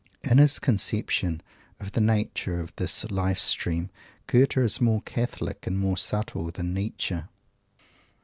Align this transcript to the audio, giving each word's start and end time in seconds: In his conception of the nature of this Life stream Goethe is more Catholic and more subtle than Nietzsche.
In 0.23 0.39
his 0.39 0.57
conception 0.57 1.43
of 1.79 1.91
the 1.91 2.01
nature 2.01 2.59
of 2.59 2.75
this 2.77 3.05
Life 3.11 3.37
stream 3.37 3.91
Goethe 4.25 4.57
is 4.57 4.81
more 4.81 5.01
Catholic 5.03 5.67
and 5.67 5.77
more 5.77 5.95
subtle 5.95 6.49
than 6.49 6.73
Nietzsche. 6.73 7.21